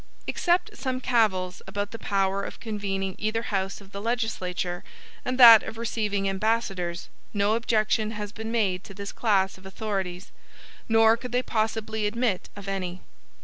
[0.25, 4.83] Except some cavils about the power of convening either house of the legislature,
[5.23, 10.31] and that of receiving ambassadors, no objection has been made to this class of authorities;
[10.89, 13.01] nor could they possibly admit of any.